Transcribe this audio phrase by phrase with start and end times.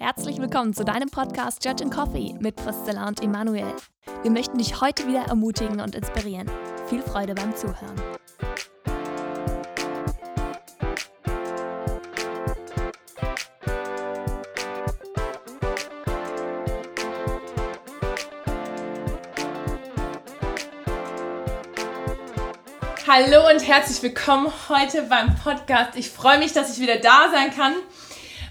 [0.00, 3.74] Herzlich willkommen zu deinem Podcast Judge and Coffee mit Priscilla und Emanuel.
[4.22, 6.48] Wir möchten dich heute wieder ermutigen und inspirieren.
[6.86, 8.00] Viel Freude beim Zuhören.
[23.08, 25.96] Hallo und herzlich willkommen heute beim Podcast.
[25.96, 27.74] Ich freue mich, dass ich wieder da sein kann.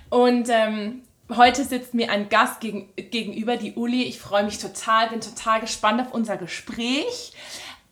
[0.10, 1.04] Und ähm,
[1.36, 4.04] heute sitzt mir ein Gast gegen, gegenüber, die Uli.
[4.04, 7.34] Ich freue mich total, bin total gespannt auf unser Gespräch.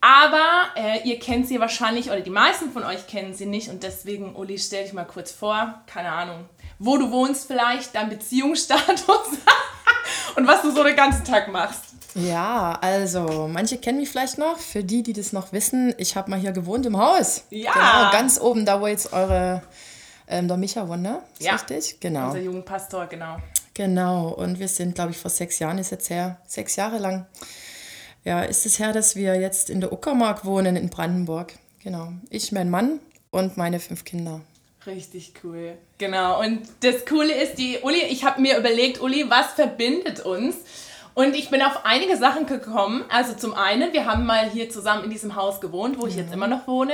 [0.01, 3.69] Aber äh, ihr kennt sie wahrscheinlich, oder die meisten von euch kennen sie nicht.
[3.69, 5.81] Und deswegen, Uli, stell dich mal kurz vor.
[5.87, 6.45] Keine Ahnung,
[6.77, 8.99] wo du wohnst vielleicht, dein Beziehungsstatus
[10.35, 11.95] und was du so den ganzen Tag machst.
[12.13, 14.57] Ja, also manche kennen mich vielleicht noch.
[14.57, 17.43] Für die, die das noch wissen, ich habe mal hier gewohnt im Haus.
[17.49, 17.73] Ja.
[17.73, 19.63] Genau, ganz oben, da wo jetzt eure,
[20.27, 21.21] ähm, der Micha ne?
[21.39, 21.53] Ist Ja.
[21.53, 21.99] Richtig?
[21.99, 22.27] Genau.
[22.27, 23.37] Unser Jugendpastor, genau.
[23.73, 24.29] Genau.
[24.29, 27.25] Und wir sind, glaube ich, vor sechs Jahren ist jetzt her, sechs Jahre lang.
[28.23, 31.53] Ja, ist es her, dass wir jetzt in der Uckermark wohnen in Brandenburg.
[31.83, 32.13] Genau.
[32.29, 34.41] Ich, mein Mann und meine fünf Kinder.
[34.87, 35.77] Richtig cool.
[35.97, 36.39] Genau.
[36.39, 40.55] Und das Coole ist, die Uli, ich habe mir überlegt, Uli, was verbindet uns?
[41.13, 43.05] Und ich bin auf einige Sachen gekommen.
[43.09, 46.33] Also zum einen, wir haben mal hier zusammen in diesem Haus gewohnt, wo ich jetzt
[46.33, 46.93] immer noch wohne.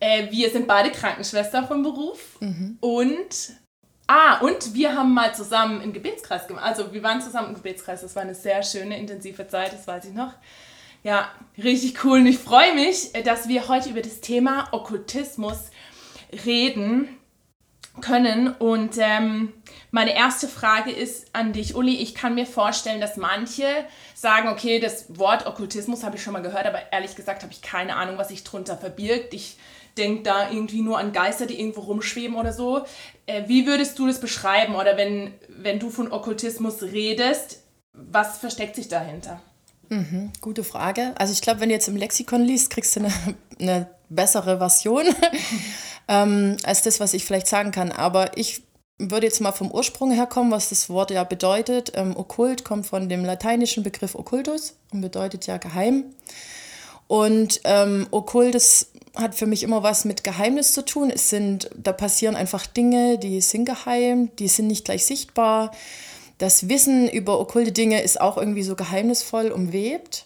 [0.00, 2.38] Äh, wir sind beide Krankenschwester vom Beruf.
[2.80, 3.52] Und
[4.10, 6.64] Ah, und wir haben mal zusammen einen Gebetskreis gemacht.
[6.64, 8.00] Also wir waren zusammen im Gebetskreis.
[8.00, 10.32] Das war eine sehr schöne, intensive Zeit, das weiß ich noch.
[11.02, 11.30] Ja,
[11.62, 12.20] richtig cool.
[12.20, 15.70] Und ich freue mich, äh, dass wir heute über das Thema Okkultismus
[16.46, 17.08] reden
[18.00, 18.48] können.
[18.48, 19.52] Und ähm,
[19.90, 21.96] meine erste Frage ist an dich, Uli.
[21.96, 23.66] Ich kann mir vorstellen, dass manche
[24.14, 27.60] sagen, okay, das Wort Okkultismus habe ich schon mal gehört, aber ehrlich gesagt habe ich
[27.60, 29.34] keine Ahnung, was sich drunter verbirgt.
[29.34, 29.58] Ich
[29.96, 32.84] denke da irgendwie nur an Geister, die irgendwo rumschweben oder so.
[33.26, 34.74] Äh, wie würdest du das beschreiben?
[34.74, 39.40] Oder wenn, wenn du von Okkultismus redest, was versteckt sich dahinter?
[40.40, 41.14] Gute Frage.
[41.18, 43.12] Also ich glaube, wenn du jetzt im Lexikon liest, kriegst du eine,
[43.60, 45.06] eine bessere Version
[46.08, 47.92] ähm, als das, was ich vielleicht sagen kann.
[47.92, 48.62] Aber ich
[48.98, 51.92] würde jetzt mal vom Ursprung herkommen, was das Wort ja bedeutet.
[51.94, 56.04] Ähm, okkult kommt von dem lateinischen Begriff occultus und bedeutet ja geheim.
[57.06, 61.10] Und ähm, okkult, das hat für mich immer was mit Geheimnis zu tun.
[61.10, 65.72] Es sind, da passieren einfach Dinge, die sind geheim, die sind nicht gleich sichtbar.
[66.38, 70.24] Das Wissen über okkulte Dinge ist auch irgendwie so geheimnisvoll umwebt.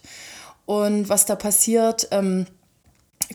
[0.65, 2.45] Und was da passiert, ähm,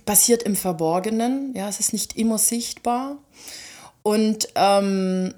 [0.05, 1.55] passiert im Verborgenen.
[1.55, 3.19] Ja, es ist nicht immer sichtbar.
[4.03, 5.35] Und, ähm,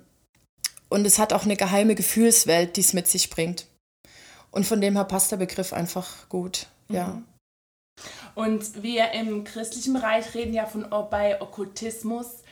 [0.90, 3.66] und es hat auch eine geheime Gefühlswelt, die es mit sich bringt.
[4.50, 6.66] Und von dem her passt der Begriff einfach gut.
[6.88, 7.22] Ja.
[8.34, 12.42] Und wir im christlichen Bereich reden ja von bei Okkultismus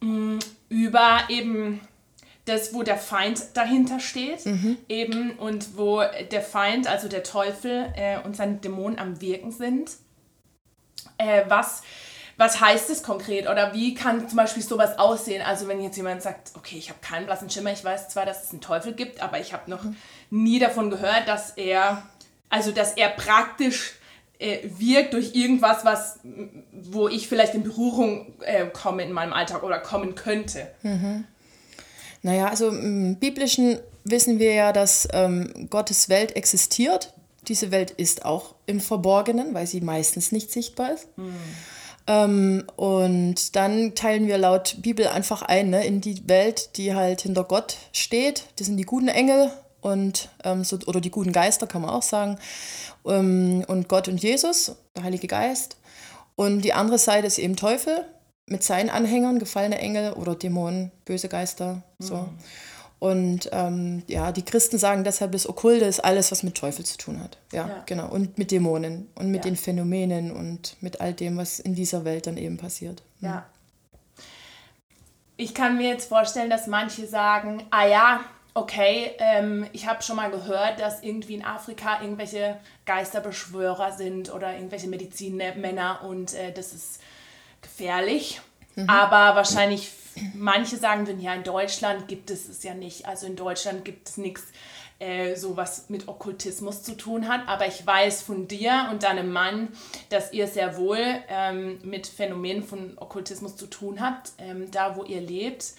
[0.00, 1.80] mh, über eben
[2.44, 4.40] das, wo der Feind dahinter steht,
[4.88, 9.90] eben und wo der Feind, also der Teufel äh, und seine Dämonen am Wirken sind.
[11.18, 11.82] Äh, was,
[12.38, 15.42] was heißt es konkret oder wie kann zum Beispiel sowas aussehen?
[15.42, 18.44] Also wenn jetzt jemand sagt, okay, ich habe keinen blassen Schimmer, ich weiß zwar, dass
[18.44, 19.84] es einen Teufel gibt, aber ich habe noch
[20.30, 22.02] nie davon gehört, dass er,
[22.48, 23.97] also dass er praktisch
[24.38, 26.20] äh, wirkt durch irgendwas, was,
[26.72, 30.68] wo ich vielleicht in Berührung äh, komme in meinem Alltag oder kommen könnte.
[32.22, 37.12] Naja, also im Biblischen wissen wir ja, dass ähm, Gottes Welt existiert.
[37.46, 41.08] Diese Welt ist auch im Verborgenen, weil sie meistens nicht sichtbar ist.
[42.06, 47.22] Ähm, und dann teilen wir laut Bibel einfach ein ne, in die Welt, die halt
[47.22, 48.44] hinter Gott steht.
[48.56, 49.50] Das sind die guten Engel
[49.80, 52.38] und ähm, so, oder die guten Geister, kann man auch sagen.
[53.06, 55.76] Ähm, und Gott und Jesus, der Heilige Geist.
[56.36, 58.04] Und die andere Seite ist eben Teufel
[58.46, 61.82] mit seinen Anhängern, gefallene Engel oder Dämonen, böse Geister.
[61.98, 62.28] So.
[63.00, 66.96] Und ähm, ja, die Christen sagen deshalb, das Okkulte ist alles, was mit Teufel zu
[66.98, 67.38] tun hat.
[67.52, 67.82] Ja, Ja.
[67.86, 68.08] genau.
[68.08, 69.50] Und mit Dämonen und mit Ja.
[69.50, 73.02] den Phänomenen und mit all dem, was in dieser Welt dann eben passiert.
[73.20, 73.46] Ja.
[75.36, 78.20] Ich kann mir jetzt vorstellen, dass manche sagen, ah ja,
[78.58, 84.54] okay, ähm, ich habe schon mal gehört, dass irgendwie in Afrika irgendwelche Geisterbeschwörer sind oder
[84.54, 87.00] irgendwelche Medizinmänner und äh, das ist
[87.62, 88.40] gefährlich.
[88.86, 89.90] Aber wahrscheinlich
[90.34, 93.06] manche sagen würden, ja, in Deutschland gibt es es ja nicht.
[93.06, 94.44] Also in Deutschland gibt es nichts,
[95.00, 97.48] äh, so was mit Okkultismus zu tun hat.
[97.48, 99.68] Aber ich weiß von dir und deinem Mann,
[100.10, 105.04] dass ihr sehr wohl ähm, mit Phänomenen von Okkultismus zu tun habt, ähm, da wo
[105.04, 105.74] ihr lebt.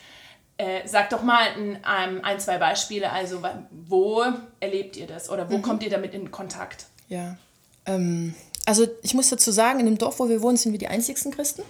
[0.59, 1.47] Äh, sag doch mal
[1.83, 3.09] ein, ein, zwei Beispiele.
[3.09, 3.41] Also
[3.71, 4.25] wo
[4.59, 6.87] erlebt ihr das oder wo kommt ihr damit in Kontakt?
[7.07, 7.37] Ja.
[7.85, 8.35] Ähm,
[8.65, 11.31] also ich muss dazu sagen, in dem Dorf, wo wir wohnen, sind wir die einzigsten
[11.31, 11.63] Christen.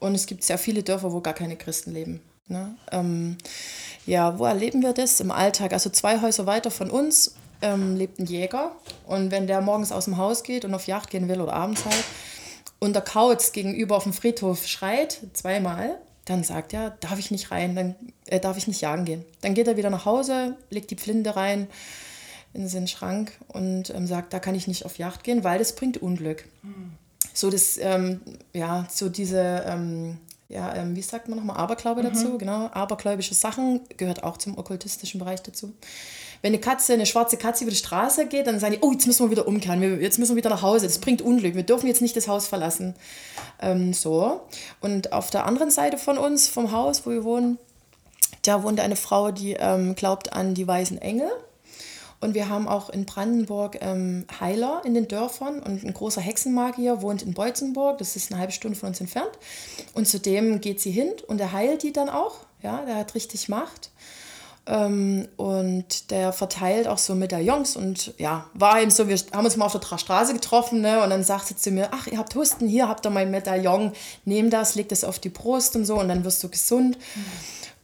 [0.00, 2.22] Und es gibt sehr viele Dörfer, wo gar keine Christen leben.
[2.46, 2.76] Ne?
[2.92, 3.36] Ähm,
[4.06, 5.20] Ja, wo erleben wir das?
[5.20, 5.74] Im Alltag.
[5.74, 8.72] Also zwei Häuser weiter von uns ähm, lebt ein Jäger.
[9.06, 11.84] Und wenn der morgens aus dem Haus geht und auf Jagd gehen will oder abends
[11.84, 12.04] halt,
[12.78, 15.98] und der Kauz gegenüber auf dem Friedhof schreit, zweimal,
[16.28, 17.94] dann sagt er, darf ich nicht rein, dann
[18.26, 19.24] äh, darf ich nicht jagen gehen.
[19.40, 21.68] Dann geht er wieder nach Hause, legt die Pflinde rein
[22.54, 25.74] in seinen Schrank und ähm, sagt, da kann ich nicht auf Jagd gehen, weil das
[25.74, 26.44] bringt Unglück.
[26.62, 26.92] Mhm.
[27.32, 28.20] So das, ähm,
[28.52, 32.06] ja, so diese, ähm, ja, ähm, wie sagt man nochmal, Aberglaube mhm.
[32.06, 35.72] dazu, genau, abergläubische Sachen gehört auch zum okkultistischen Bereich dazu.
[36.42, 39.06] Wenn eine Katze, eine schwarze Katze über die Straße geht, dann sagen die, oh, jetzt
[39.06, 41.86] müssen wir wieder umkehren, jetzt müssen wir wieder nach Hause, das bringt Unglück, wir dürfen
[41.86, 42.94] jetzt nicht das Haus verlassen.
[43.60, 44.40] Ähm, so.
[44.80, 47.58] Und auf der anderen Seite von uns, vom Haus, wo wir wohnen,
[48.42, 51.30] da wohnt eine Frau, die ähm, glaubt an die weißen Engel.
[52.20, 57.00] Und wir haben auch in Brandenburg ähm, Heiler in den Dörfern und ein großer Hexenmagier
[57.00, 59.30] wohnt in Beutzenburg, das ist eine halbe Stunde von uns entfernt.
[59.94, 62.38] Und zu dem geht sie hin und er heilt die dann auch.
[62.60, 63.90] Ja, der hat richtig Macht.
[64.70, 69.56] Ähm, und der verteilt auch so Medaillons und ja, war eben so, wir haben uns
[69.56, 72.34] mal auf der Straße getroffen ne, und dann sagte sie zu mir, ach, ihr habt
[72.34, 73.92] Husten, hier habt ihr mein Medaillon,
[74.26, 76.98] nehm das, leg das auf die Brust und so und dann wirst du gesund.
[76.98, 77.24] Mhm.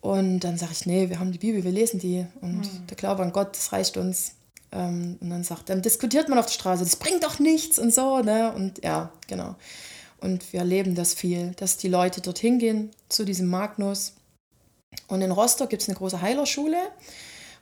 [0.02, 2.86] Und dann sage ich, nee, wir haben die Bibel, wir lesen die und mhm.
[2.90, 4.32] der Glaube an Gott, das reicht uns.
[4.70, 7.94] Ähm, und dann sagt, dann diskutiert man auf der Straße, das bringt doch nichts und
[7.94, 8.52] so, ne?
[8.54, 9.54] Und ja, genau.
[10.20, 14.12] Und wir erleben das viel, dass die Leute dorthin gehen zu diesem Magnus
[15.08, 16.78] und in Rostock gibt es eine große Heilerschule,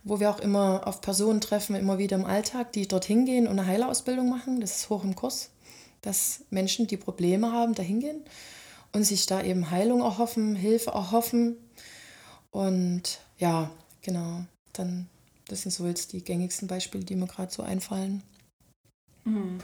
[0.04, 3.58] wo wir auch immer auf Personen treffen, immer wieder im Alltag, die dorthin gehen und
[3.58, 4.60] eine Heilerausbildung machen.
[4.60, 5.50] Das ist hoch im Kurs,
[6.00, 8.24] dass Menschen, die Probleme haben, dahin gehen
[8.92, 11.56] und sich da eben Heilung erhoffen, Hilfe erhoffen.
[12.50, 13.70] Und ja,
[14.02, 15.08] genau, dann,
[15.48, 18.22] das sind so jetzt die gängigsten Beispiele, die mir gerade so einfallen.
[19.24, 19.58] Mhm.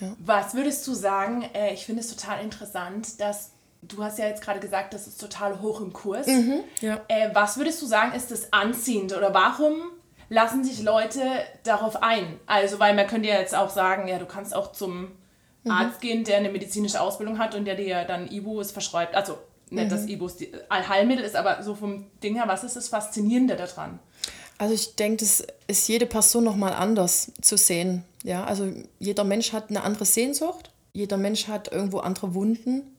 [0.00, 0.16] Ja.
[0.18, 1.42] Was würdest du sagen?
[1.54, 3.52] Äh, ich finde es total interessant, dass
[3.88, 6.26] du hast ja jetzt gerade gesagt, das ist total hoch im Kurs.
[6.26, 7.00] Mhm, ja.
[7.08, 9.74] äh, was würdest du sagen, ist das anziehend oder warum
[10.28, 11.20] lassen sich Leute
[11.64, 12.38] darauf ein?
[12.46, 15.12] Also, weil man könnte ja jetzt auch sagen, ja, du kannst auch zum
[15.64, 15.70] mhm.
[15.70, 19.14] Arzt gehen, der eine medizinische Ausbildung hat und der dir dann Ibus verschreibt.
[19.14, 19.38] Also,
[19.70, 19.90] nicht, mhm.
[19.90, 23.98] dass Ibus die Allheilmittel ist, aber so vom Ding her, was ist das Faszinierende daran?
[24.56, 28.04] Also ich denke, das ist jede Person nochmal anders zu sehen.
[28.22, 32.94] Ja, also jeder Mensch hat eine andere Sehnsucht, jeder Mensch hat irgendwo andere Wunden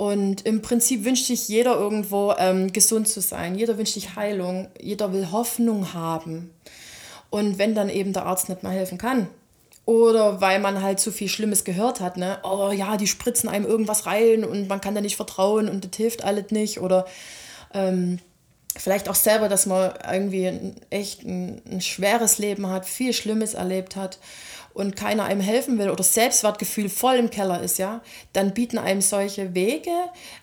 [0.00, 3.54] und im Prinzip wünscht sich jeder irgendwo ähm, gesund zu sein.
[3.54, 4.68] Jeder wünscht sich Heilung.
[4.80, 6.54] Jeder will Hoffnung haben.
[7.28, 9.28] Und wenn dann eben der Arzt nicht mehr helfen kann,
[9.84, 12.38] oder weil man halt zu viel Schlimmes gehört hat, ne?
[12.44, 15.94] Oh ja, die spritzen einem irgendwas rein und man kann da nicht vertrauen und das
[15.98, 16.80] hilft alles nicht.
[16.80, 17.04] Oder
[17.74, 18.20] ähm,
[18.76, 23.54] vielleicht auch selber, dass man irgendwie ein, echt ein, ein schweres Leben hat, viel Schlimmes
[23.54, 24.18] erlebt hat
[24.74, 28.00] und keiner einem helfen will oder Selbstwertgefühl voll im Keller ist, ja,
[28.32, 29.90] dann bieten einem solche Wege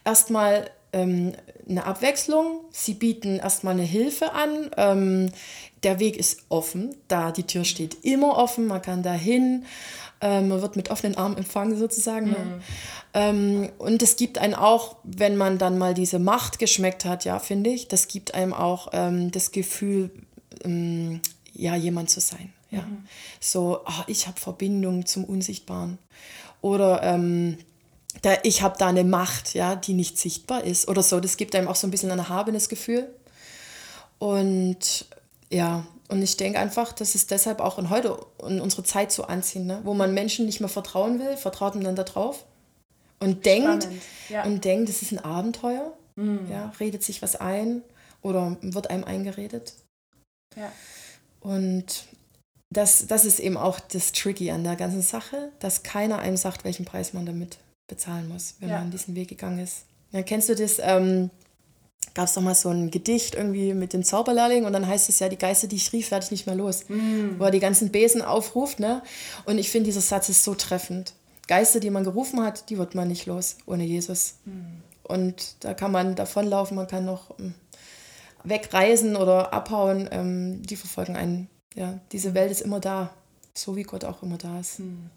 [0.04, 1.34] erstmal ähm,
[1.70, 2.62] eine Abwechslung.
[2.72, 4.72] Sie bieten erstmal eine Hilfe an.
[4.78, 5.32] Ähm,
[5.84, 9.66] der Weg ist offen, da die Tür steht immer offen, man kann da hin.
[10.20, 12.30] Ähm, man wird mit offenen Armen empfangen sozusagen.
[12.32, 12.38] Ne?
[12.38, 12.62] Mhm.
[13.14, 17.40] Ähm, und es gibt einen auch, wenn man dann mal diese Macht geschmeckt hat, ja,
[17.40, 20.12] finde ich, das gibt einem auch ähm, das Gefühl,
[20.64, 21.22] ähm,
[21.54, 22.54] ja, jemand zu sein.
[22.72, 22.82] Ja.
[22.82, 23.06] Mhm.
[23.40, 25.98] So, oh, ich habe Verbindung zum Unsichtbaren.
[26.62, 27.58] Oder ähm,
[28.22, 31.20] da, ich habe da eine Macht, ja, die nicht sichtbar ist oder so.
[31.20, 33.08] Das gibt einem auch so ein bisschen ein erhabenes Gefühl.
[34.20, 35.06] Und
[35.50, 39.24] ja, und ich denke einfach, dass es deshalb auch in heute in unsere Zeit so
[39.24, 39.82] anzieht, ne?
[39.84, 42.46] wo man Menschen nicht mehr vertrauen will, vertraut man dann da drauf
[43.20, 43.88] und denkt
[44.30, 44.44] ja.
[44.44, 46.48] und denkt, das ist ein Abenteuer, mhm.
[46.50, 47.82] ja, redet sich was ein
[48.22, 49.74] oder wird einem eingeredet.
[50.56, 50.72] Ja.
[51.42, 52.06] Und
[52.70, 56.64] das, das ist eben auch das Tricky an der ganzen Sache, dass keiner einem sagt,
[56.64, 58.80] welchen Preis man damit bezahlen muss, wenn ja.
[58.80, 59.86] man diesen Weg gegangen ist.
[60.12, 60.80] Ja, kennst du das?
[60.80, 61.30] Ähm,
[62.14, 65.20] Gab es doch mal so ein Gedicht irgendwie mit dem Zauberlehrling und dann heißt es
[65.20, 66.86] ja, die Geister, die ich rief, werde ich nicht mehr los.
[66.88, 67.40] Mm.
[67.40, 68.80] Wo er die ganzen Besen aufruft.
[68.80, 69.04] Ne?
[69.46, 71.14] Und ich finde, dieser Satz ist so treffend.
[71.48, 74.36] Geister, die man gerufen hat, die wird man nicht los ohne Jesus.
[74.46, 74.82] Mm.
[75.04, 77.54] Und da kann man davonlaufen, man kann noch ähm,
[78.44, 80.10] wegreisen oder abhauen.
[80.12, 83.12] Ähm, die verfolgen einen ja, diese Welt ist immer da,
[83.54, 84.80] so wie Gott auch immer da ist.
[84.80, 85.12] Hm.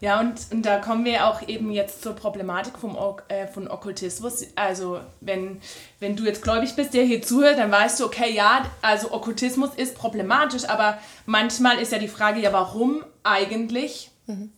[0.00, 2.98] Ja, und, und da kommen wir auch eben jetzt zur Problematik vom,
[3.28, 4.46] äh, von Okkultismus.
[4.54, 5.60] Also, wenn,
[6.00, 9.74] wenn du jetzt gläubig bist, der hier zuhört, dann weißt du, okay, ja, also Okkultismus
[9.74, 14.10] ist problematisch, aber manchmal ist ja die Frage, ja, warum eigentlich?
[14.26, 14.52] Mhm.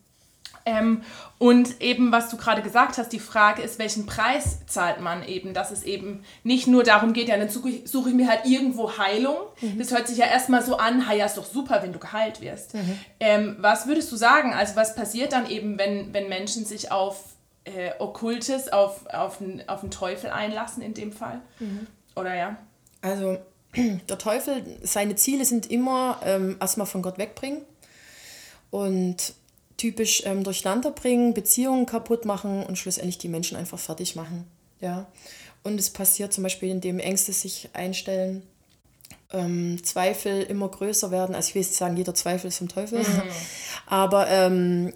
[0.68, 1.02] Ähm,
[1.38, 5.54] und eben, was du gerade gesagt hast, die Frage ist, welchen Preis zahlt man eben,
[5.54, 8.44] dass es eben nicht nur darum geht, ja, dann suche ich, suche ich mir halt
[8.44, 9.36] irgendwo Heilung.
[9.60, 9.78] Mhm.
[9.78, 12.74] Das hört sich ja erstmal so an, ja, ist doch super, wenn du geheilt wirst.
[12.74, 12.98] Mhm.
[13.20, 14.52] Ähm, was würdest du sagen?
[14.52, 17.24] Also was passiert dann eben, wenn, wenn Menschen sich auf
[17.64, 21.40] äh, Okkultes, auf, auf, den, auf den Teufel einlassen in dem Fall?
[21.60, 21.86] Mhm.
[22.14, 22.56] Oder ja?
[23.00, 23.38] Also
[23.76, 27.62] der Teufel, seine Ziele sind immer ähm, erstmal von Gott wegbringen
[28.70, 29.34] und
[29.78, 34.44] typisch ähm, durcheinander bringen, Beziehungen kaputt machen und schlussendlich die Menschen einfach fertig machen.
[34.80, 35.06] Ja.
[35.62, 38.42] Und es passiert zum Beispiel, indem Ängste sich einstellen,
[39.32, 41.34] ähm, Zweifel immer größer werden.
[41.34, 43.22] Also ich will nicht sagen, jeder Zweifel ist vom Teufel, mhm.
[43.86, 44.92] aber ähm,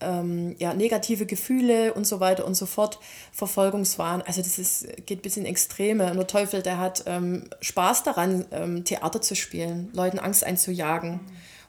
[0.00, 2.98] ähm, ja, negative Gefühle und so weiter und so fort,
[3.32, 6.10] Verfolgungswahn, also das ist, geht bis in Extreme.
[6.10, 11.12] Und der Teufel, der hat ähm, Spaß daran, ähm, Theater zu spielen, Leuten Angst einzujagen
[11.12, 11.20] mhm.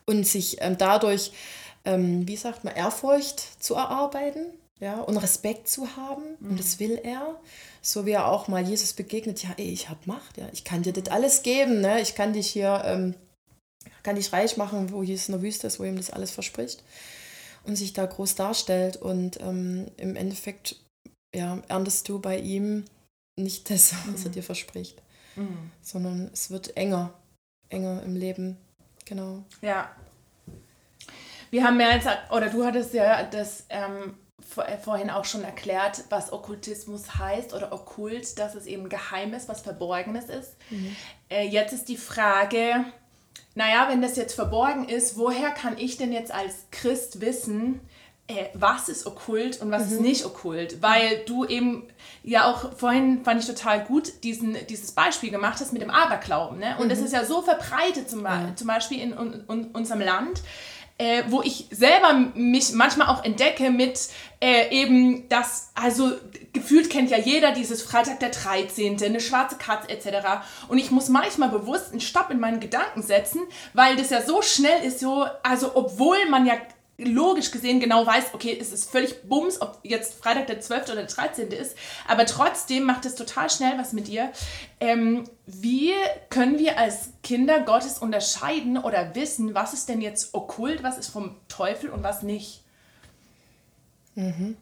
[0.06, 1.32] und sich ähm, dadurch,
[1.90, 4.46] ähm, wie sagt man, Ehrfurcht zu erarbeiten
[4.80, 6.24] ja, und Respekt zu haben.
[6.40, 6.52] Mhm.
[6.52, 7.40] Und das will er.
[7.82, 10.84] So wie er auch mal Jesus begegnet, ja, ey, ich habe Macht, ja, ich kann
[10.84, 12.02] dir das alles geben, ne?
[12.02, 13.16] ich kann dich hier, ähm,
[14.04, 16.84] kann dich reich machen, wo Jesus in der Wüste ist, wo ihm das alles verspricht
[17.64, 18.98] und sich da groß darstellt.
[18.98, 20.76] Und ähm, im Endeffekt
[21.34, 22.86] ja, erntest du bei ihm
[23.38, 24.26] nicht das, was mhm.
[24.26, 25.02] er dir verspricht,
[25.36, 25.72] mhm.
[25.82, 27.14] sondern es wird enger,
[27.70, 28.58] enger im Leben.
[29.06, 29.44] Genau.
[29.62, 29.90] Ja.
[31.52, 34.16] Wir haben ja jetzt, oder du hattest ja das ähm,
[34.58, 39.62] äh, vorhin auch schon erklärt, was Okkultismus heißt oder okkult, dass es eben Geheimes, was
[39.62, 40.56] Verborgenes ist.
[40.70, 40.96] Mhm.
[41.30, 42.86] Äh, jetzt ist die Frage,
[43.56, 47.82] naja, wenn das jetzt verborgen ist, woher kann ich denn jetzt als Christ wissen,
[48.28, 49.94] äh, was ist okkult und was mhm.
[49.94, 50.82] ist nicht okkult?
[50.82, 51.84] Weil du eben
[52.24, 56.60] ja auch vorhin fand ich total gut diesen, dieses Beispiel gemacht hast mit dem Aberglauben.
[56.60, 56.76] Ne?
[56.78, 56.90] Und mhm.
[56.90, 58.26] das ist ja so verbreitet zum,
[58.56, 60.42] zum Beispiel in, in, in unserem Land
[61.00, 64.10] äh, wo ich selber mich manchmal auch entdecke mit
[64.42, 66.12] äh, eben das, also
[66.52, 70.28] gefühlt kennt ja jeder dieses Freitag der 13., eine schwarze Katze etc.
[70.68, 73.42] Und ich muss manchmal bewusst einen Stopp in meinen Gedanken setzen,
[73.74, 76.56] weil das ja so schnell ist, so, also obwohl man ja
[77.00, 80.84] logisch gesehen genau weiß, okay, es ist völlig Bums, ob jetzt Freitag der 12.
[80.84, 81.52] oder der 13.
[81.52, 81.76] ist,
[82.08, 84.32] aber trotzdem macht es total schnell was mit dir.
[84.80, 85.94] Ähm, wie
[86.30, 91.10] können wir als Kinder Gottes unterscheiden oder wissen, was ist denn jetzt okkult, was ist
[91.10, 92.64] vom Teufel und was nicht?
[94.16, 94.58] Mhm.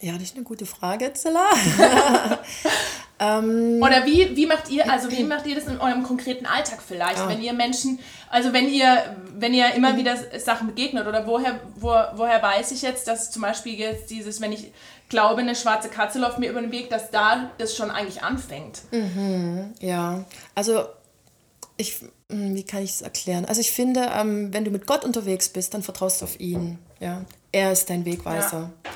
[0.00, 1.50] Ja, das ist eine gute Frage, Zilla.
[3.24, 6.80] Ähm, Oder wie, wie macht ihr, also wie macht ihr das in eurem konkreten Alltag
[6.86, 7.28] vielleicht, ah.
[7.28, 7.98] wenn ihr Menschen,
[8.30, 9.98] also wenn ihr, wenn ihr immer mhm.
[9.98, 14.40] wieder Sachen begegnet oder woher, wo, woher weiß ich jetzt, dass zum Beispiel jetzt dieses,
[14.40, 14.72] wenn ich
[15.08, 18.82] glaube, eine schwarze Katze läuft mir über den Weg, dass da das schon eigentlich anfängt?
[18.90, 20.84] Mhm, ja, also
[21.76, 22.00] ich,
[22.30, 23.44] hm, wie kann ich es erklären?
[23.44, 26.78] Also ich finde, ähm, wenn du mit Gott unterwegs bist, dann vertraust du auf ihn.
[27.00, 27.24] Ja?
[27.52, 28.70] Er ist dein Wegweiser.
[28.84, 28.90] Ja.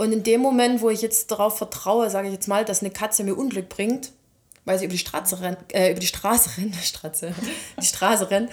[0.00, 2.90] Und in dem Moment, wo ich jetzt darauf vertraue, sage ich jetzt mal, dass eine
[2.90, 4.12] Katze mir Unglück bringt,
[4.64, 7.34] weil sie über die Straße rennt, äh, über die Straße rennt, Straße,
[7.78, 8.50] die Straße rennt,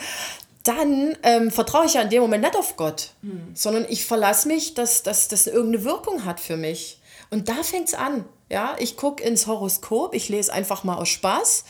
[0.66, 3.52] dann ähm, vertraue ich ja in dem Moment nicht auf Gott, mhm.
[3.54, 7.00] sondern ich verlasse mich, dass, dass das irgendeine Wirkung hat für mich.
[7.30, 8.26] Und da fängt es an.
[8.50, 11.64] Ja, ich gucke ins Horoskop, ich lese einfach mal aus Spaß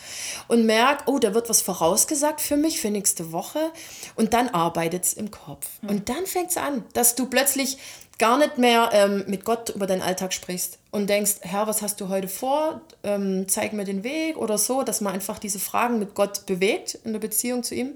[0.48, 3.72] und merke, oh, da wird was vorausgesagt für mich für nächste Woche.
[4.16, 5.68] Und dann arbeitet es im Kopf.
[5.82, 5.90] Mhm.
[5.90, 7.78] Und dann fängt es an, dass du plötzlich
[8.20, 12.02] gar nicht mehr ähm, mit Gott über deinen Alltag sprichst und denkst, Herr, was hast
[12.02, 12.82] du heute vor?
[13.04, 16.98] Ähm, zeig mir den Weg oder so, dass man einfach diese Fragen mit Gott bewegt
[17.04, 17.94] in der Beziehung zu ihm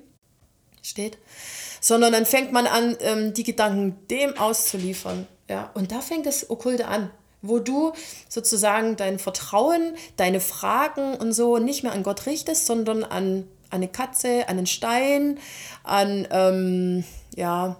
[0.84, 1.18] steht,
[1.80, 5.28] sondern dann fängt man an, ähm, die Gedanken dem auszuliefern.
[5.50, 5.72] Ja?
[5.74, 7.12] Und da fängt das Okkulte an,
[7.42, 7.94] wo du
[8.30, 13.78] sozusagen dein Vertrauen, deine Fragen und so nicht mehr an Gott richtest, sondern an, an
[13.78, 15.40] eine Katze, an einen Stein,
[15.84, 17.04] an, ähm,
[17.36, 17.78] ja,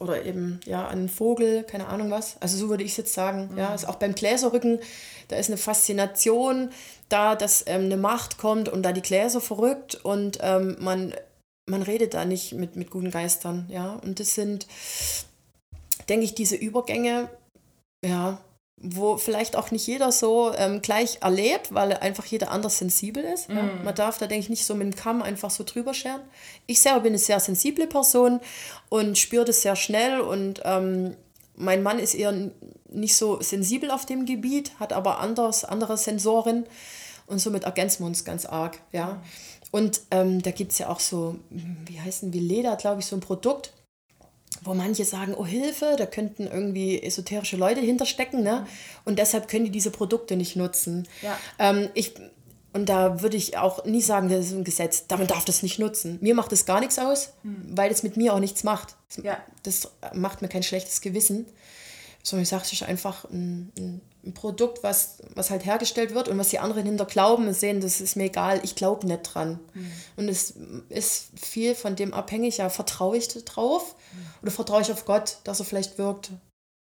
[0.00, 2.36] oder eben ja an einen Vogel, keine Ahnung was.
[2.40, 3.50] Also so würde ich es jetzt sagen.
[3.52, 3.58] Mhm.
[3.58, 4.78] Ja, also auch beim Gläserrücken,
[5.28, 6.70] da ist eine Faszination
[7.08, 11.14] da, dass ähm, eine Macht kommt und da die Gläser verrückt und ähm, man,
[11.68, 13.66] man redet da nicht mit, mit guten Geistern.
[13.68, 14.66] Ja, und das sind,
[16.08, 17.28] denke ich, diese Übergänge,
[18.04, 18.38] ja,
[18.76, 23.48] wo vielleicht auch nicht jeder so ähm, gleich erlebt, weil einfach jeder anders sensibel ist.
[23.48, 23.56] Mm.
[23.56, 23.62] Ja.
[23.62, 23.84] Mhm.
[23.84, 26.20] Man darf da, denke ich, nicht so mit dem Kamm einfach so drüber scheren.
[26.66, 28.40] Ich selber bin eine sehr sensible Person
[28.88, 31.16] und spüre das sehr schnell und ähm,
[31.54, 32.50] mein Mann ist eher
[32.88, 36.66] nicht so sensibel auf dem Gebiet, hat aber anders, andere Sensoren
[37.26, 38.80] und somit ergänzen wir uns ganz arg.
[38.92, 39.22] Ja.
[39.70, 43.16] Und ähm, da gibt es ja auch so, wie heißen wie Leder, glaube ich, so
[43.16, 43.72] ein Produkt,
[44.64, 48.66] wo manche sagen, oh Hilfe, da könnten irgendwie esoterische Leute hinterstecken, ne?
[49.04, 51.08] Und deshalb können die diese Produkte nicht nutzen.
[51.20, 51.38] Ja.
[51.58, 52.14] Ähm, ich,
[52.72, 55.78] und da würde ich auch nie sagen, das ist ein Gesetz, man darf das nicht
[55.78, 56.18] nutzen.
[56.20, 57.76] Mir macht das gar nichts aus, hm.
[57.76, 58.96] weil es mit mir auch nichts macht.
[59.22, 59.38] Ja.
[59.62, 61.46] Das macht mir kein schlechtes Gewissen.
[62.22, 66.28] Sondern ich sage, es ist einfach ein, ein ein Produkt, was, was halt hergestellt wird
[66.28, 69.58] und was die anderen hinter glauben sehen, das ist mir egal, ich glaube nicht dran.
[69.74, 69.92] Mhm.
[70.16, 70.54] Und es
[70.88, 74.26] ist viel von dem abhängig, ja, vertraue ich drauf mhm.
[74.42, 76.30] oder vertraue ich auf Gott, dass er vielleicht wirkt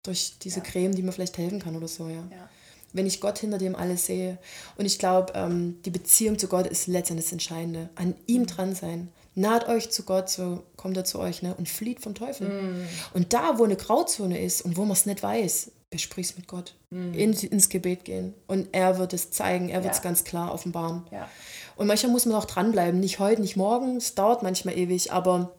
[0.03, 0.65] durch diese ja.
[0.65, 2.15] Creme, die mir vielleicht helfen kann oder so, ja.
[2.31, 2.49] ja.
[2.91, 4.37] wenn ich Gott hinter dem alles sehe.
[4.77, 7.89] Und ich glaube, ähm, die Beziehung zu Gott ist letztendlich das Entscheidende.
[7.95, 9.09] An ihm dran sein.
[9.35, 11.55] Naht euch zu Gott, so kommt er zu euch ne?
[11.55, 12.49] und flieht vom Teufel.
[12.49, 12.87] Mm.
[13.13, 16.73] Und da, wo eine Grauzone ist und wo man es nicht weiß, besprich's mit Gott.
[16.89, 17.13] Mm.
[17.13, 18.33] In, ins Gebet gehen.
[18.47, 20.03] Und er wird es zeigen, er wird es ja.
[20.03, 21.05] ganz klar offenbaren.
[21.11, 21.29] Ja.
[21.75, 22.99] Und manchmal muss man auch dranbleiben.
[22.99, 23.97] Nicht heute, nicht morgen.
[23.97, 25.51] Es dauert manchmal ewig, aber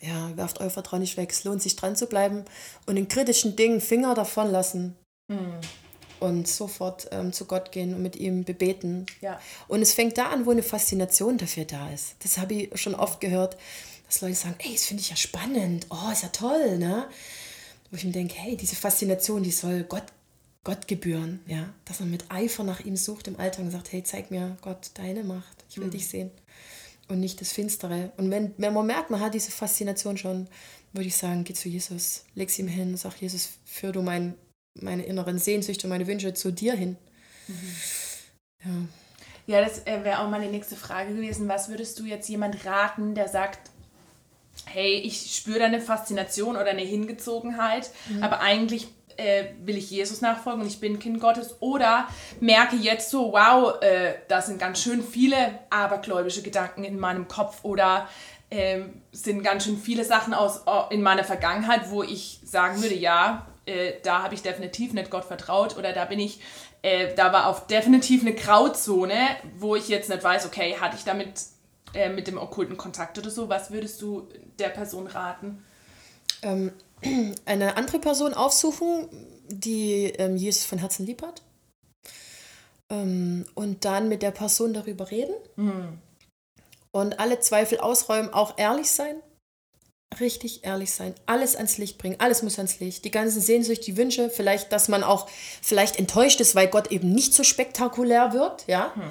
[0.00, 1.30] ja, werft euer Vertrauen nicht weg.
[1.30, 2.44] Es lohnt sich dran zu bleiben
[2.86, 4.96] und in kritischen Dingen Finger davon lassen.
[5.28, 5.60] Mm
[6.20, 9.06] und sofort ähm, zu Gott gehen und mit ihm bebeten.
[9.20, 9.40] Ja.
[9.66, 12.16] Und es fängt da an, wo eine Faszination dafür da ist.
[12.20, 13.56] Das habe ich schon oft gehört,
[14.06, 17.06] dass Leute sagen, ey, das finde ich ja spannend, oh, ist ja toll, ne?
[17.90, 20.04] Wo ich mir denke, hey, diese Faszination, die soll Gott,
[20.64, 21.72] Gott gebühren, ja?
[21.84, 24.90] Dass man mit Eifer nach ihm sucht im Alltag und sagt, hey, zeig mir Gott
[24.94, 25.92] deine Macht, ich will mhm.
[25.92, 26.30] dich sehen.
[27.08, 28.12] Und nicht das Finstere.
[28.18, 30.46] Und wenn, wenn man merkt, man hat diese Faszination schon,
[30.92, 34.34] würde ich sagen, geh zu Jesus, leg sie ihm hin, sag, Jesus, führ du mein
[34.82, 36.96] meine inneren Sehnsüchte, meine Wünsche zu dir hin.
[37.46, 37.76] Mhm.
[38.64, 38.70] Ja.
[39.46, 41.48] Ja, das äh, wäre auch meine nächste Frage gewesen.
[41.48, 43.70] Was würdest du jetzt jemand raten, der sagt,
[44.66, 48.22] hey, ich spüre da eine Faszination oder eine Hingezogenheit, mhm.
[48.22, 48.88] aber eigentlich
[49.18, 52.08] äh, will ich Jesus nachfolgen und ich bin Kind Gottes oder
[52.40, 57.64] merke jetzt so, wow, äh, da sind ganz schön viele abergläubische Gedanken in meinem Kopf
[57.64, 58.08] oder
[58.50, 58.80] äh,
[59.12, 63.94] sind ganz schön viele Sachen aus in meiner Vergangenheit, wo ich sagen würde, ja, äh,
[64.02, 66.40] da habe ich definitiv nicht Gott vertraut oder da bin ich,
[66.82, 69.18] äh, da war auf definitiv eine Grauzone,
[69.58, 71.32] wo ich jetzt nicht weiß, okay, hatte ich damit
[71.94, 73.48] äh, mit dem okkulten Kontakt oder so.
[73.48, 74.28] Was würdest du
[74.58, 75.64] der Person raten?
[76.42, 76.72] Ähm,
[77.44, 79.08] eine andere Person aufsuchen,
[79.48, 81.42] die ähm, Jesus von Herzen lieb hat.
[82.90, 85.34] Ähm, und dann mit der Person darüber reden.
[85.56, 85.98] Mhm.
[86.90, 89.16] Und alle Zweifel ausräumen, auch ehrlich sein
[90.20, 93.96] richtig ehrlich sein, alles ans Licht bringen, alles muss ans Licht, die ganzen Sehnsüchte, die
[93.96, 95.28] Wünsche, vielleicht, dass man auch
[95.62, 98.92] vielleicht enttäuscht ist, weil Gott eben nicht so spektakulär wird, ja.
[98.94, 99.02] Hm.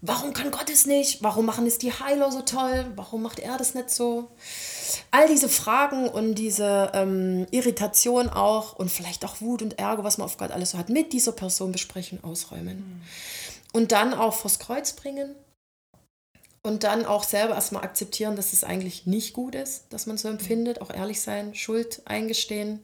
[0.00, 1.22] Warum kann Gott es nicht?
[1.22, 2.86] Warum machen es die Heiler so toll?
[2.94, 4.28] Warum macht er das nicht so?
[5.10, 10.18] All diese Fragen und diese ähm, Irritation auch und vielleicht auch Wut und Ärger, was
[10.18, 12.78] man auf Gott alles so hat, mit dieser Person besprechen, ausräumen.
[12.78, 13.00] Hm.
[13.72, 15.34] Und dann auch vors Kreuz bringen,
[16.62, 20.28] und dann auch selber erstmal akzeptieren, dass es eigentlich nicht gut ist, dass man so
[20.28, 22.80] empfindet, auch ehrlich sein, Schuld eingestehen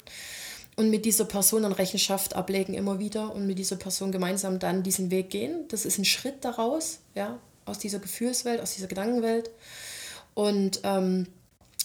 [0.77, 4.83] und mit dieser Person dann Rechenschaft ablegen immer wieder und mit dieser Person gemeinsam dann
[4.83, 5.67] diesen Weg gehen.
[5.69, 9.51] Das ist ein Schritt daraus, ja, aus dieser Gefühlswelt, aus dieser Gedankenwelt
[10.35, 11.27] und ähm,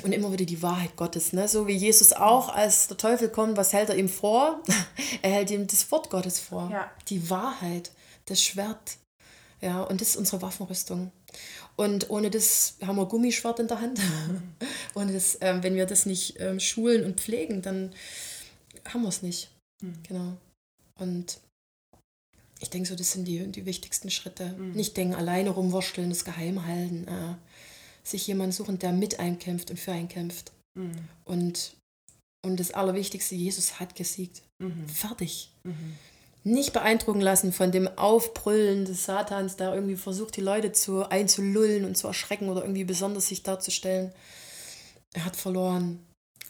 [0.04, 1.48] und immer wieder die Wahrheit Gottes, ne?
[1.50, 4.62] So wie Jesus auch, als der Teufel kommt, was hält er ihm vor?
[5.22, 6.70] er hält ihm das Wort Gottes vor.
[6.72, 6.90] Ja.
[7.10, 7.92] Die Wahrheit,
[8.26, 8.98] das Schwert.
[9.62, 11.12] Ja, und das ist unsere Waffenrüstung.
[11.76, 14.00] Und ohne das haben wir Gummischwert in der Hand.
[14.96, 17.92] ohne das, ähm, wenn wir das nicht ähm, schulen und pflegen, dann
[18.88, 19.52] haben wir es nicht.
[19.82, 20.04] Mhm.
[20.08, 20.38] Genau.
[20.96, 21.40] Und
[22.60, 24.54] ich denke so, das sind die, die wichtigsten Schritte.
[24.54, 24.72] Mhm.
[24.72, 27.08] Nicht denken, alleine rumwurschteln, das geheim halten.
[27.08, 27.36] Äh,
[28.04, 30.52] sich jemanden suchen, der mit einem kämpft und für einen kämpft.
[30.76, 31.08] Mhm.
[31.26, 31.76] Und,
[32.46, 34.42] und das Allerwichtigste, Jesus hat gesiegt.
[34.60, 34.88] Mhm.
[34.88, 35.52] Fertig.
[35.64, 35.96] Mhm
[36.44, 41.86] nicht beeindrucken lassen von dem Aufbrüllen des Satans, der irgendwie versucht, die Leute zu einzulullen
[41.86, 44.12] und zu erschrecken oder irgendwie besonders sich darzustellen.
[45.14, 46.00] Er hat verloren.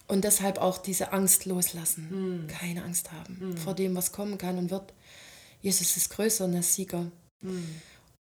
[0.08, 2.46] Und deshalb auch diese Angst loslassen.
[2.46, 2.48] Mm.
[2.48, 3.58] Keine Angst haben mm.
[3.58, 4.94] vor dem, was kommen kann und wird.
[5.62, 7.06] Jesus ist größer und der Sieger.
[7.42, 7.64] Mm.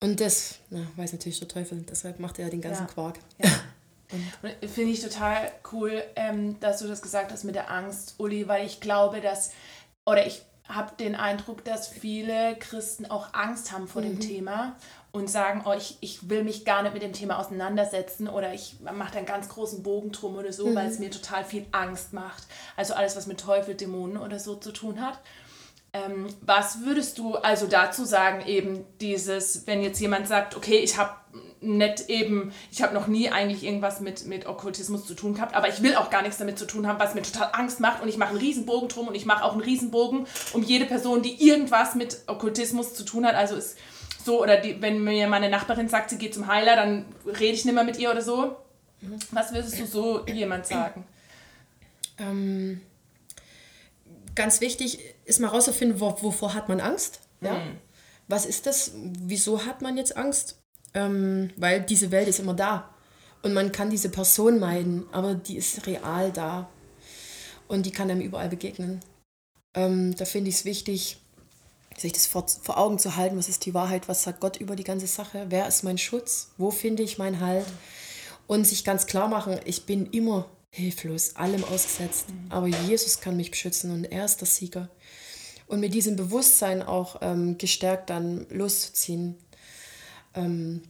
[0.01, 2.93] Und das na, weiß natürlich der Teufel, deshalb macht er den ganzen ja.
[2.93, 3.19] Quark.
[3.39, 3.51] Ja.
[4.69, 8.65] Finde ich total cool, ähm, dass du das gesagt hast mit der Angst, Uli, weil
[8.65, 9.51] ich glaube, dass,
[10.07, 14.07] oder ich habe den Eindruck, dass viele Christen auch Angst haben vor mhm.
[14.07, 14.77] dem Thema
[15.11, 18.77] und sagen, oh, ich, ich will mich gar nicht mit dem Thema auseinandersetzen oder ich
[18.81, 20.75] mache da einen ganz großen Bogen drum oder so, mhm.
[20.75, 22.44] weil es mir total viel Angst macht.
[22.77, 25.18] Also alles, was mit Teufel, Dämonen oder so zu tun hat.
[25.94, 30.99] Ähm, was würdest du also dazu sagen, eben dieses, wenn jetzt jemand sagt, okay, ich
[30.99, 31.12] habe
[31.61, 35.68] nicht eben, ich habe noch nie eigentlich irgendwas mit, mit Okkultismus zu tun gehabt, aber
[35.68, 38.09] ich will auch gar nichts damit zu tun haben, was mir total Angst macht und
[38.09, 41.42] ich mache einen Riesenbogen drum und ich mache auch einen Riesenbogen um jede Person, die
[41.49, 43.35] irgendwas mit Okkultismus zu tun hat.
[43.35, 43.79] Also ist
[44.29, 47.64] so, oder die, wenn mir meine Nachbarin sagt, sie geht zum Heiler, dann rede ich
[47.64, 48.57] nicht mehr mit ihr oder so.
[49.31, 51.05] Was würdest du so jemand sagen?
[52.19, 52.81] Ähm,
[54.35, 57.21] ganz wichtig ist mal rauszufinden, wovor hat man Angst?
[57.41, 57.55] Ja?
[57.55, 57.79] Mhm.
[58.27, 58.93] Was ist das?
[58.95, 60.59] Wieso hat man jetzt Angst?
[60.95, 62.95] ähm, weil diese Welt ist immer da.
[63.43, 66.69] Und man kann diese Person meiden, aber die ist real da.
[67.69, 69.01] Und die kann einem überall begegnen.
[69.75, 71.19] Ähm, da finde ich es wichtig,
[72.01, 74.77] sich das vor, vor Augen zu halten, was ist die Wahrheit, was sagt Gott über
[74.77, 77.67] die ganze Sache, wer ist mein Schutz, wo finde ich meinen Halt.
[78.47, 82.27] Und sich ganz klar machen, ich bin immer hilflos, allem ausgesetzt.
[82.49, 84.89] Aber Jesus kann mich beschützen und er ist der Sieger.
[85.67, 89.37] und mit diesem Bewusstsein auch ähm, gestärkt dann loszuziehen.
[90.35, 90.83] Ähm,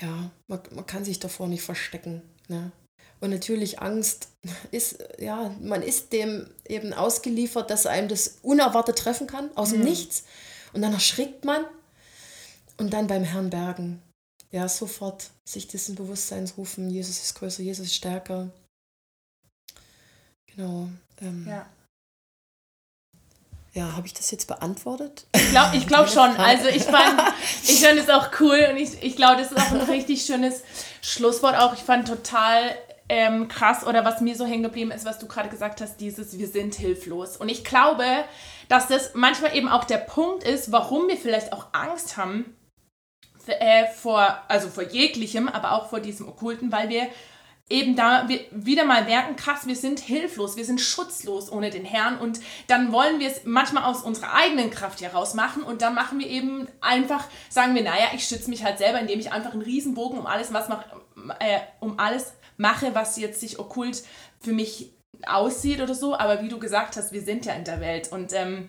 [0.00, 2.22] ja, man, man kann sich davor nicht verstecken.
[2.48, 2.72] Ne?
[3.20, 4.28] Und natürlich Angst
[4.70, 9.80] ist, ja, man ist dem eben ausgeliefert, dass einem das unerwartet treffen kann, aus dem
[9.80, 9.84] mhm.
[9.84, 10.24] Nichts.
[10.72, 11.64] Und dann erschrickt man
[12.78, 14.02] und dann beim Herrn bergen.
[14.52, 18.50] Ja, sofort sich diesen Bewusstseins rufen, Jesus ist größer, Jesus ist stärker.
[20.46, 20.88] Genau.
[21.20, 21.66] Ähm, ja.
[23.72, 25.26] Ja, habe ich das jetzt beantwortet?
[25.32, 26.36] Ich glaube ich glaub schon.
[26.36, 27.22] Also ich fand,
[27.62, 30.62] ich fand es auch cool und ich, ich glaube, das ist auch ein richtig schönes
[31.02, 31.74] Schlusswort auch.
[31.74, 32.76] Ich fand total
[33.10, 36.38] ähm, krass oder was mir so hängen geblieben ist, was du gerade gesagt hast, dieses
[36.38, 37.36] wir sind hilflos.
[37.36, 38.04] Und ich glaube,
[38.68, 42.56] dass das manchmal eben auch der Punkt ist, warum wir vielleicht auch Angst haben
[43.48, 47.08] äh, vor, also vor jeglichem, aber auch vor diesem Okkulten, weil wir
[47.68, 52.16] eben da wieder mal merken, krass, wir sind hilflos, wir sind schutzlos ohne den Herrn
[52.18, 56.20] und dann wollen wir es manchmal aus unserer eigenen Kraft heraus machen und dann machen
[56.20, 59.62] wir eben einfach, sagen wir, naja, ich schütze mich halt selber, indem ich einfach einen
[59.62, 60.84] Riesenbogen um alles, was mach,
[61.40, 64.02] äh, um alles mache, was jetzt sich okkult
[64.38, 64.92] für mich
[65.26, 68.12] aussieht oder so, aber wie du gesagt hast, wir sind ja in der Welt.
[68.12, 68.68] Und ähm,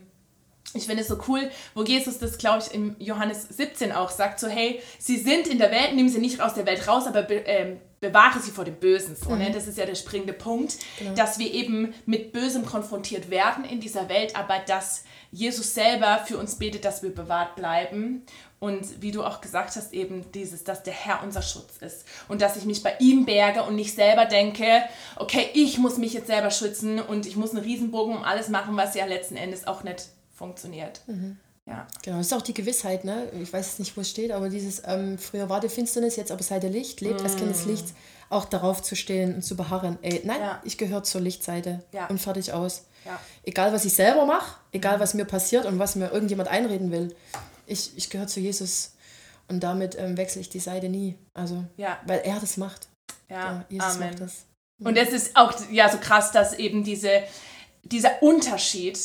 [0.74, 4.39] ich finde es so cool, wo Jesus das, glaube ich, im Johannes 17 auch sagt,
[4.39, 7.24] so hey, sie sind in der Welt, nehmen sie nicht aus der Welt raus, aber
[7.24, 9.15] be ähm, bewahre sie vor dem Bösen.
[9.15, 9.36] So, ne?
[9.36, 9.41] mhm.
[9.43, 9.52] ne?
[9.52, 11.13] Das ist ja der springende Punkt, genau.
[11.13, 16.38] dass wir eben mit Bösem konfrontiert werden in dieser Welt, aber dass Jesus selber für
[16.38, 18.26] uns betet, dass wir bewahrt bleiben.
[18.60, 22.06] Und wie du auch gesagt hast, eben dieses, dass der Herr unser Schutz ist.
[22.28, 24.84] Und dass ich mich bei ihm berge und nicht selber denke,
[25.17, 28.78] okay, ich muss mich jetzt selber schützen und ich muss einen Riesenbogen um alles machen,
[28.78, 30.10] was ja letzten Endes auch nicht
[30.41, 31.01] funktioniert.
[31.06, 31.38] Mhm.
[31.67, 31.88] Ja.
[32.01, 33.32] Genau, das ist auch die Gewissheit, ne?
[33.39, 36.41] Ich weiß nicht, wo es steht, aber dieses, ähm, früher war die Finsternis, jetzt aber
[36.41, 37.23] seid ihr Licht, lebt mm.
[37.23, 37.93] als Kind des Lichts,
[38.30, 39.99] auch darauf zu stehen und zu beharren.
[40.01, 40.62] Ey, nein, ja.
[40.65, 42.08] ich gehöre zur Lichtseite ja.
[42.08, 42.86] und fertig aus.
[43.06, 43.19] Ja.
[43.43, 47.15] Egal, was ich selber mache, egal, was mir passiert und was mir irgendjemand einreden will,
[47.67, 48.95] ich, ich gehöre zu Jesus
[49.47, 51.15] und damit ähm, wechsle ich die Seite nie.
[51.36, 51.63] Also,
[52.06, 52.88] weil er das macht.
[53.30, 54.10] Ja, Jesus Amen.
[54.10, 54.45] macht das.
[54.84, 57.21] Und es ist auch ja so krass, dass eben diese,
[57.84, 58.97] dieser Unterschied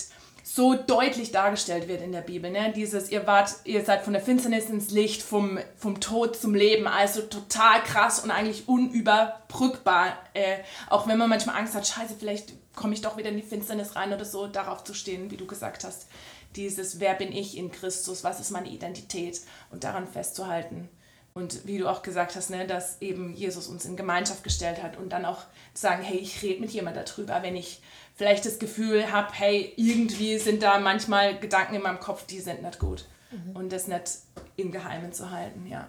[0.48, 2.52] so deutlich dargestellt wird in der Bibel.
[2.52, 2.72] Ne?
[2.72, 6.86] Dieses, ihr wart, ihr seid von der Finsternis ins Licht, vom, vom Tod zum Leben,
[6.86, 10.16] also total krass und eigentlich unüberbrückbar.
[10.34, 13.42] Äh, auch wenn man manchmal Angst hat, scheiße, vielleicht komme ich doch wieder in die
[13.42, 16.06] Finsternis rein oder so, darauf zu stehen, wie du gesagt hast.
[16.54, 19.40] Dieses, wer bin ich in Christus, was ist meine Identität
[19.72, 20.88] und daran festzuhalten.
[21.36, 24.96] Und wie du auch gesagt hast, ne, dass eben Jesus uns in Gemeinschaft gestellt hat
[24.96, 25.40] und dann auch
[25.74, 27.82] zu sagen, hey, ich rede mit jemandem darüber, wenn ich
[28.14, 32.62] vielleicht das Gefühl habe, hey, irgendwie sind da manchmal Gedanken in meinem Kopf, die sind
[32.62, 33.04] nicht gut.
[33.30, 33.54] Mhm.
[33.54, 34.12] Und das nicht
[34.56, 35.88] im Geheimen zu halten, ja.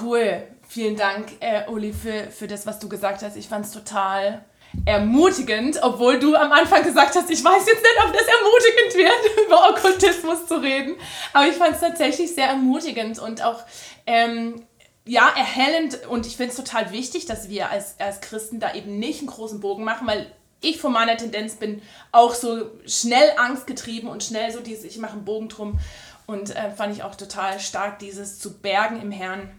[0.00, 0.44] Cool.
[0.68, 3.34] Vielen Dank, äh, Uli, für, für das, was du gesagt hast.
[3.34, 4.44] Ich fand es total
[4.84, 9.46] ermutigend, obwohl du am Anfang gesagt hast, ich weiß jetzt nicht, ob das ermutigend wird,
[9.46, 10.96] über Okkultismus zu reden.
[11.32, 13.62] Aber ich fand es tatsächlich sehr ermutigend und auch
[14.06, 14.62] ähm,
[15.06, 18.98] ja, erhellend und ich finde es total wichtig, dass wir als, als Christen da eben
[18.98, 20.30] nicht einen großen Bogen machen, weil
[20.60, 25.14] ich von meiner Tendenz bin auch so schnell angstgetrieben und schnell so dieses, ich mache
[25.14, 25.78] einen Bogen drum.
[26.26, 29.50] Und äh, fand ich auch total stark, dieses zu bergen im Herrn.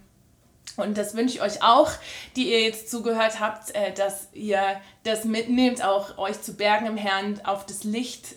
[0.78, 1.92] Und das wünsche ich euch auch,
[2.36, 4.62] die ihr jetzt zugehört habt, äh, dass ihr
[5.04, 8.36] das mitnehmt, auch euch zu bergen im Herrn, auf das Licht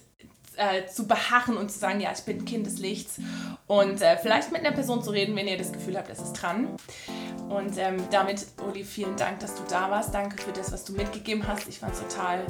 [0.57, 3.19] äh, zu beharren und zu sagen, ja, ich bin Kind des Lichts
[3.67, 6.35] und äh, vielleicht mit einer Person zu reden, wenn ihr das Gefühl habt, es ist
[6.35, 6.69] dran.
[7.49, 10.15] Und ähm, damit, Uli, vielen Dank, dass du da warst.
[10.15, 11.69] Danke für das, was du mitgegeben hast.
[11.69, 12.47] Ich fand es total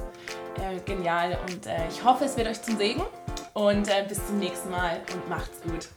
[0.86, 3.02] genial und ich hoffe, es wird euch zum Segen.
[3.54, 5.88] Und bis zum nächsten Mal und macht's gut.